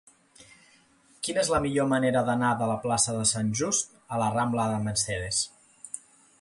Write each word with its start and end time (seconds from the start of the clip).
Quina 1.27 1.41
és 1.43 1.51
la 1.55 1.59
millor 1.65 1.89
manera 1.91 2.23
d'anar 2.31 2.49
de 2.63 2.71
la 2.71 2.79
plaça 2.87 3.15
de 3.19 3.29
Sant 3.35 3.53
Just 3.63 3.95
a 4.17 4.21
la 4.25 4.33
rambla 4.39 4.69
de 4.75 4.83
Mercedes? 4.89 5.47